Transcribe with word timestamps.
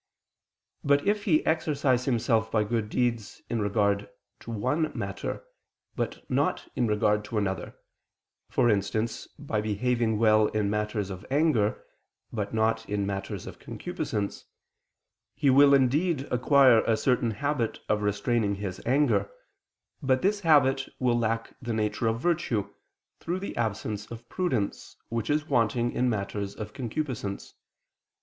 But 0.83 1.07
if 1.07 1.25
he 1.25 1.45
exercise 1.45 2.05
himself 2.05 2.51
by 2.51 2.63
good 2.63 2.89
deeds 2.89 3.43
in 3.51 3.61
regard 3.61 4.09
to 4.39 4.49
one 4.49 4.91
matter, 4.97 5.43
but 5.95 6.27
not 6.27 6.67
in 6.75 6.87
regard 6.87 7.23
to 7.25 7.37
another, 7.37 7.75
for 8.49 8.67
instance, 8.67 9.27
by 9.37 9.61
behaving 9.61 10.17
well 10.17 10.47
in 10.47 10.71
matters 10.71 11.11
of 11.11 11.23
anger, 11.29 11.85
but 12.33 12.51
not 12.51 12.89
in 12.89 13.05
matters 13.05 13.45
of 13.45 13.59
concupiscence; 13.59 14.45
he 15.35 15.51
will 15.51 15.71
indeed 15.71 16.21
acquire 16.31 16.81
a 16.85 16.97
certain 16.97 17.29
habit 17.29 17.79
of 17.87 18.01
restraining 18.01 18.55
his 18.55 18.81
anger; 18.87 19.29
but 20.01 20.23
this 20.23 20.39
habit 20.39 20.89
will 20.97 21.19
lack 21.19 21.53
the 21.61 21.73
nature 21.73 22.07
of 22.07 22.19
virtue, 22.19 22.73
through 23.19 23.37
the 23.37 23.55
absence 23.55 24.09
of 24.09 24.27
prudence, 24.29 24.97
which 25.09 25.29
is 25.29 25.45
wanting 25.47 25.91
in 25.91 26.09
matters 26.09 26.55
of 26.55 26.73
concupiscence. 26.73 27.53